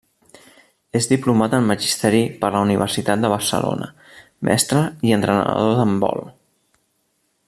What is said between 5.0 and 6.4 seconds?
i entrenador d'handbol.